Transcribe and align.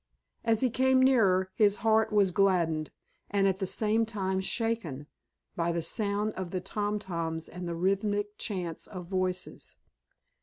As 0.43 0.61
he 0.61 0.71
came 0.71 0.99
nearer, 0.99 1.51
his 1.53 1.75
heart 1.85 2.11
was 2.11 2.31
gladdened, 2.31 2.89
and 3.29 3.47
at 3.47 3.59
the 3.59 3.67
same 3.67 4.03
time 4.03 4.39
shaken, 4.41 5.05
by 5.55 5.71
the 5.71 5.83
sound 5.83 6.33
of 6.33 6.49
the 6.49 6.59
tom 6.59 6.97
toms 6.97 7.47
and 7.47 7.67
the 7.67 7.75
rhythmic 7.75 8.39
chant 8.39 8.87
of 8.87 9.05
voices. 9.05 9.77